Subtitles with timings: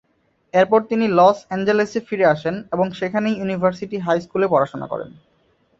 [0.53, 5.09] এরপর তিনি লস অ্যাঞ্জেলেসে ফিরে আসেন এবং সেখানে ইউনিভার্সিটি হাই স্কুলে পড়াশোনা করেন।